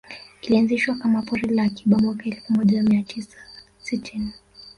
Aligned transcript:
Ilianzishwa 0.41 0.95
kama 0.95 1.21
pori 1.21 1.47
la 1.49 1.63
akiba 1.63 1.97
mwaka 1.97 2.23
elfu 2.25 2.53
moja 2.53 2.83
mia 2.83 3.03
tisa 3.03 3.37
sitini 3.81 4.31